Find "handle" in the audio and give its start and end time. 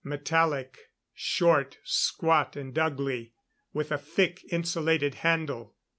5.21-5.75